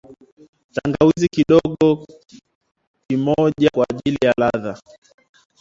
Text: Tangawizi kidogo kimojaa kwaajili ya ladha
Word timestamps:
Tangawizi 0.75 1.27
kidogo 1.27 2.05
kimojaa 3.07 3.69
kwaajili 3.73 4.17
ya 4.25 4.33
ladha 4.37 4.77